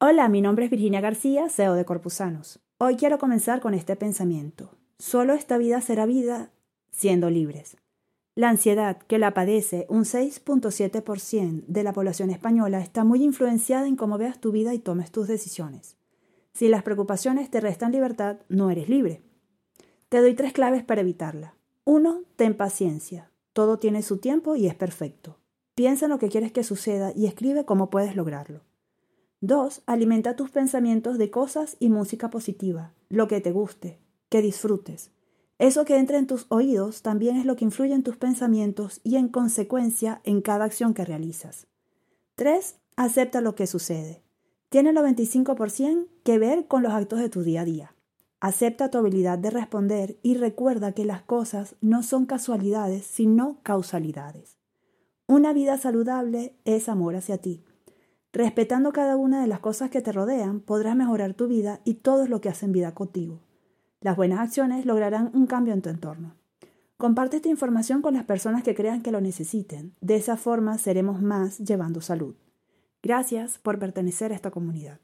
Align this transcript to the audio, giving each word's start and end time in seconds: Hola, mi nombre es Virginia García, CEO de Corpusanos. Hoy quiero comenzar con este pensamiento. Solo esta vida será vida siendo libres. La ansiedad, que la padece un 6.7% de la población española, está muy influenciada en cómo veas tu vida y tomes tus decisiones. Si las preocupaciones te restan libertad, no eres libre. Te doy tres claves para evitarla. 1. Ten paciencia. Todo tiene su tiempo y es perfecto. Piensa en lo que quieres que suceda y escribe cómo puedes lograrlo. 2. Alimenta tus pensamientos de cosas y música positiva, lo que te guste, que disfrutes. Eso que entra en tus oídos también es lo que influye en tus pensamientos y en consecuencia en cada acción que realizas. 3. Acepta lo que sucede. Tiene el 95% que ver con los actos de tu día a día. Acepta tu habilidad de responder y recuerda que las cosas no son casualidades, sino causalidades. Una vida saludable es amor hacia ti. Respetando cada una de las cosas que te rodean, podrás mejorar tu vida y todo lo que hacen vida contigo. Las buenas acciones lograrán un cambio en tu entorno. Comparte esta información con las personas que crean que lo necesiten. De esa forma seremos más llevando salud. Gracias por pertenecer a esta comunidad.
Hola, 0.00 0.28
mi 0.28 0.40
nombre 0.40 0.66
es 0.66 0.70
Virginia 0.70 1.00
García, 1.00 1.48
CEO 1.48 1.74
de 1.74 1.84
Corpusanos. 1.84 2.60
Hoy 2.78 2.94
quiero 2.94 3.18
comenzar 3.18 3.60
con 3.60 3.74
este 3.74 3.96
pensamiento. 3.96 4.70
Solo 5.00 5.32
esta 5.32 5.58
vida 5.58 5.80
será 5.80 6.06
vida 6.06 6.52
siendo 6.92 7.30
libres. 7.30 7.76
La 8.36 8.48
ansiedad, 8.48 8.98
que 8.98 9.18
la 9.18 9.34
padece 9.34 9.86
un 9.88 10.04
6.7% 10.04 11.64
de 11.66 11.82
la 11.82 11.92
población 11.92 12.30
española, 12.30 12.80
está 12.80 13.02
muy 13.02 13.24
influenciada 13.24 13.88
en 13.88 13.96
cómo 13.96 14.18
veas 14.18 14.40
tu 14.40 14.52
vida 14.52 14.72
y 14.72 14.78
tomes 14.78 15.10
tus 15.10 15.26
decisiones. 15.26 15.96
Si 16.54 16.68
las 16.68 16.84
preocupaciones 16.84 17.50
te 17.50 17.60
restan 17.60 17.90
libertad, 17.90 18.36
no 18.48 18.70
eres 18.70 18.88
libre. 18.88 19.20
Te 20.08 20.20
doy 20.20 20.34
tres 20.34 20.52
claves 20.52 20.84
para 20.84 21.00
evitarla. 21.00 21.56
1. 21.82 22.22
Ten 22.36 22.56
paciencia. 22.56 23.32
Todo 23.52 23.80
tiene 23.80 24.02
su 24.02 24.18
tiempo 24.18 24.54
y 24.54 24.68
es 24.68 24.76
perfecto. 24.76 25.40
Piensa 25.74 26.06
en 26.06 26.12
lo 26.12 26.20
que 26.20 26.28
quieres 26.28 26.52
que 26.52 26.62
suceda 26.62 27.10
y 27.16 27.26
escribe 27.26 27.64
cómo 27.64 27.90
puedes 27.90 28.14
lograrlo. 28.14 28.60
2. 29.40 29.82
Alimenta 29.86 30.34
tus 30.34 30.50
pensamientos 30.50 31.16
de 31.16 31.30
cosas 31.30 31.76
y 31.78 31.90
música 31.90 32.28
positiva, 32.28 32.92
lo 33.08 33.28
que 33.28 33.40
te 33.40 33.52
guste, 33.52 34.00
que 34.28 34.42
disfrutes. 34.42 35.12
Eso 35.58 35.84
que 35.84 35.96
entra 35.96 36.18
en 36.18 36.26
tus 36.26 36.46
oídos 36.48 37.02
también 37.02 37.36
es 37.36 37.46
lo 37.46 37.54
que 37.54 37.64
influye 37.64 37.94
en 37.94 38.02
tus 38.02 38.16
pensamientos 38.16 39.00
y 39.04 39.14
en 39.14 39.28
consecuencia 39.28 40.20
en 40.24 40.40
cada 40.40 40.64
acción 40.64 40.92
que 40.92 41.04
realizas. 41.04 41.68
3. 42.34 42.76
Acepta 42.96 43.40
lo 43.40 43.54
que 43.54 43.68
sucede. 43.68 44.24
Tiene 44.70 44.90
el 44.90 44.96
95% 44.96 46.08
que 46.24 46.38
ver 46.38 46.66
con 46.66 46.82
los 46.82 46.92
actos 46.92 47.20
de 47.20 47.28
tu 47.28 47.42
día 47.42 47.60
a 47.60 47.64
día. 47.64 47.94
Acepta 48.40 48.90
tu 48.90 48.98
habilidad 48.98 49.38
de 49.38 49.50
responder 49.50 50.18
y 50.22 50.34
recuerda 50.34 50.92
que 50.92 51.04
las 51.04 51.22
cosas 51.22 51.76
no 51.80 52.02
son 52.02 52.26
casualidades, 52.26 53.06
sino 53.06 53.60
causalidades. 53.62 54.58
Una 55.26 55.52
vida 55.52 55.78
saludable 55.78 56.56
es 56.64 56.88
amor 56.88 57.14
hacia 57.14 57.38
ti. 57.38 57.62
Respetando 58.32 58.92
cada 58.92 59.16
una 59.16 59.40
de 59.40 59.46
las 59.46 59.60
cosas 59.60 59.90
que 59.90 60.02
te 60.02 60.12
rodean, 60.12 60.60
podrás 60.60 60.94
mejorar 60.94 61.34
tu 61.34 61.48
vida 61.48 61.80
y 61.84 61.94
todo 61.94 62.26
lo 62.26 62.40
que 62.40 62.50
hacen 62.50 62.72
vida 62.72 62.94
contigo. 62.94 63.40
Las 64.00 64.16
buenas 64.16 64.40
acciones 64.40 64.84
lograrán 64.84 65.30
un 65.32 65.46
cambio 65.46 65.72
en 65.72 65.82
tu 65.82 65.88
entorno. 65.88 66.34
Comparte 66.98 67.36
esta 67.36 67.48
información 67.48 68.02
con 68.02 68.14
las 68.14 68.24
personas 68.24 68.62
que 68.62 68.74
crean 68.74 69.02
que 69.02 69.12
lo 69.12 69.20
necesiten. 69.20 69.94
De 70.00 70.16
esa 70.16 70.36
forma 70.36 70.78
seremos 70.78 71.22
más 71.22 71.58
llevando 71.58 72.00
salud. 72.00 72.34
Gracias 73.02 73.58
por 73.58 73.78
pertenecer 73.78 74.32
a 74.32 74.34
esta 74.34 74.50
comunidad. 74.50 75.00